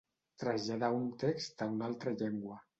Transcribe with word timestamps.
Traslladà 0.43 0.89
un 1.01 1.05
text 1.25 1.65
a 1.69 1.71
una 1.77 1.93
altra 1.93 2.19
llengua. 2.19 2.63